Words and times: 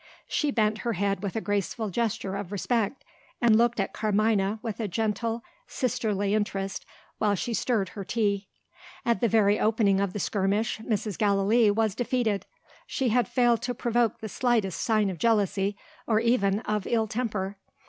She 0.27 0.49
bent 0.49 0.79
her 0.79 0.93
head 0.93 1.21
with 1.21 1.35
a 1.35 1.41
graceful 1.41 1.91
gesture 1.91 2.35
of 2.35 2.51
respect, 2.51 3.05
and 3.39 3.55
looked 3.55 3.79
at 3.79 3.93
Carmina 3.93 4.57
with 4.63 4.79
a 4.79 4.87
gentle 4.87 5.43
sisterly 5.67 6.33
interest 6.33 6.87
while 7.19 7.35
she 7.35 7.53
stirred 7.53 7.89
her 7.89 8.03
tea. 8.03 8.47
At 9.05 9.21
the 9.21 9.27
very 9.27 9.59
opening 9.59 9.99
of 10.01 10.13
the 10.13 10.19
skirmish, 10.19 10.79
Mrs. 10.79 11.19
Gallilee 11.19 11.69
was 11.69 11.93
defeated. 11.93 12.47
She 12.87 13.09
had 13.09 13.27
failed 13.27 13.61
to 13.61 13.75
provoke 13.75 14.21
the 14.21 14.27
slightest 14.27 14.81
sign 14.81 15.11
of 15.11 15.19
jealousy, 15.19 15.77
or 16.07 16.19
even 16.19 16.61
of 16.61 16.87
ill 16.87 17.05
temper. 17.05 17.57